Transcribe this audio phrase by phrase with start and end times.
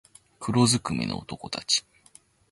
[0.39, 1.85] 黒づくめの男たち